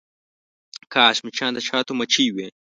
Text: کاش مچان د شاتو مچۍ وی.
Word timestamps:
کاش 0.93 1.17
مچان 1.25 1.51
د 1.55 1.59
شاتو 1.67 1.91
مچۍ 1.99 2.27
وی. 2.35 2.47